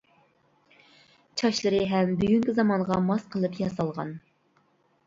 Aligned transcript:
چاچلىرى 1.41 1.83
ھەم 1.91 2.17
بۈگۈنكى 2.25 2.57
زامانغا 2.61 2.99
ماس 3.13 3.31
قىلىپ 3.37 3.63
ياسالغان. 3.65 4.21